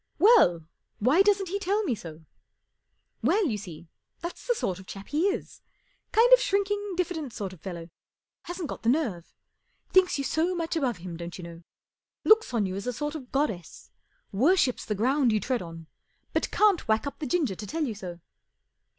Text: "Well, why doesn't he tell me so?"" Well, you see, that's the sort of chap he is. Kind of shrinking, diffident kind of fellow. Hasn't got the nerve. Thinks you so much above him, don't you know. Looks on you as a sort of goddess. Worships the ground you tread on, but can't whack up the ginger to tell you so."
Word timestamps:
"Well, 0.17 0.65
why 0.97 1.21
doesn't 1.21 1.49
he 1.49 1.59
tell 1.59 1.83
me 1.83 1.93
so?"" 1.93 2.25
Well, 3.21 3.45
you 3.45 3.59
see, 3.59 3.87
that's 4.21 4.47
the 4.47 4.55
sort 4.55 4.79
of 4.79 4.87
chap 4.87 5.09
he 5.09 5.27
is. 5.27 5.61
Kind 6.11 6.33
of 6.33 6.39
shrinking, 6.39 6.95
diffident 6.97 7.35
kind 7.35 7.53
of 7.53 7.61
fellow. 7.61 7.87
Hasn't 8.45 8.67
got 8.67 8.81
the 8.81 8.89
nerve. 8.89 9.31
Thinks 9.91 10.17
you 10.17 10.23
so 10.23 10.55
much 10.55 10.75
above 10.75 10.97
him, 10.97 11.17
don't 11.17 11.37
you 11.37 11.43
know. 11.43 11.61
Looks 12.23 12.51
on 12.51 12.65
you 12.65 12.75
as 12.75 12.87
a 12.87 12.93
sort 12.93 13.13
of 13.13 13.31
goddess. 13.31 13.91
Worships 14.31 14.85
the 14.85 14.95
ground 14.95 15.31
you 15.31 15.39
tread 15.39 15.61
on, 15.61 15.85
but 16.33 16.49
can't 16.49 16.87
whack 16.87 17.05
up 17.05 17.19
the 17.19 17.27
ginger 17.27 17.53
to 17.53 17.67
tell 17.67 17.83
you 17.83 17.93
so." 17.93 18.19